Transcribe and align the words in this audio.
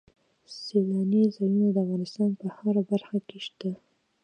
سیلاني 0.61 1.23
ځایونه 1.35 1.67
د 1.71 1.77
افغانستان 1.85 2.29
په 2.39 2.47
هره 2.57 2.81
برخه 2.91 3.17
کې 3.27 3.37
شته. 3.45 3.71